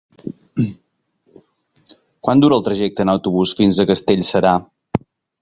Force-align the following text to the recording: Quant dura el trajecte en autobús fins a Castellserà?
Quant 2.29 2.43
dura 2.43 2.59
el 2.59 2.67
trajecte 2.69 3.07
en 3.07 3.13
autobús 3.15 3.53
fins 3.61 3.83
a 3.83 3.87
Castellserà? 3.93 4.57